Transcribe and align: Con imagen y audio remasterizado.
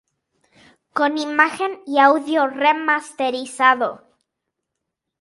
Con 0.97 1.11
imagen 1.19 1.83
y 1.85 1.99
audio 1.99 2.47
remasterizado. 2.47 4.03